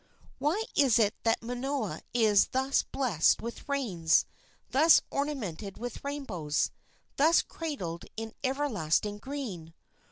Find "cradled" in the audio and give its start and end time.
7.43-8.05